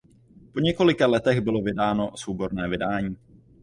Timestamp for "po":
0.53-0.59